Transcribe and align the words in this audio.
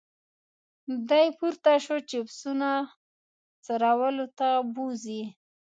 دی 1.09 1.25
پورته 1.37 1.73
شو 1.85 1.97
چې 2.09 2.17
پسونه 2.27 2.69
څرولو 3.65 4.25
ته 4.39 4.49
بوزي. 4.73 5.23